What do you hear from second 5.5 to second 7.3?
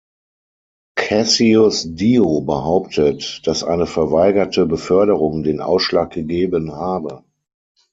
Ausschlag gegeben habe.